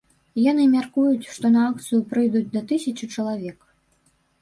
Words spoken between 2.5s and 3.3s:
да тысячы